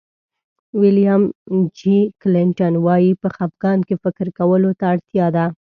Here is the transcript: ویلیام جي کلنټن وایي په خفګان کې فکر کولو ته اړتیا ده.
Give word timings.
ویلیام 0.81 1.23
جي 1.77 1.97
کلنټن 2.21 2.73
وایي 2.85 3.11
په 3.21 3.27
خفګان 3.35 3.79
کې 3.87 3.95
فکر 4.03 4.27
کولو 4.37 4.71
ته 4.79 4.85
اړتیا 4.93 5.27
ده. 5.35 5.45